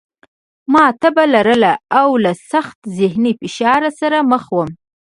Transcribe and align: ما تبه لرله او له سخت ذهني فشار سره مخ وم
ما 0.73 0.85
تبه 1.01 1.23
لرله 1.33 1.73
او 2.01 2.09
له 2.23 2.33
سخت 2.51 2.79
ذهني 2.99 3.31
فشار 3.39 3.83
سره 3.99 4.19
مخ 4.31 4.45
وم 4.57 4.69